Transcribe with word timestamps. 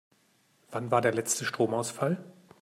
Wann 0.71 0.89
war 0.89 1.01
der 1.01 1.13
letzte 1.13 1.45
Stromausfall? 1.45 2.23